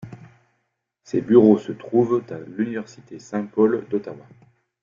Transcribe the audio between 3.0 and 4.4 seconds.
Saint-Paul d'Ottawa.